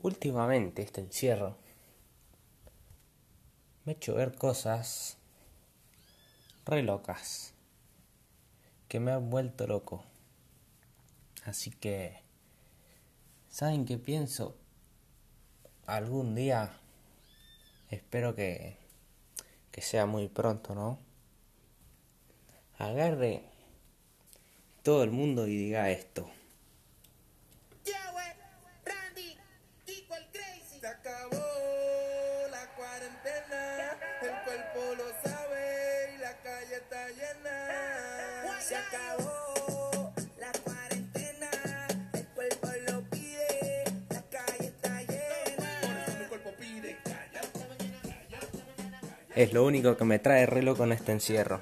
[0.00, 1.56] Últimamente este encierro
[3.84, 5.18] me ha hecho ver cosas
[6.64, 7.52] re locas
[8.86, 10.04] que me han vuelto loco.
[11.44, 12.20] Así que,
[13.48, 14.56] ¿saben qué pienso?
[15.84, 16.78] Algún día,
[17.90, 18.76] espero que,
[19.72, 21.00] que sea muy pronto, ¿no?
[22.78, 23.42] Agarre
[24.84, 26.30] todo el mundo y diga esto.
[38.68, 41.48] Se acabó la cuarentena,
[42.12, 46.04] el cuerpo lo pide, la calle está llena.
[46.20, 47.40] El cuerpo pide calla.
[49.34, 51.60] Es lo único que me trae re loco en este encierro.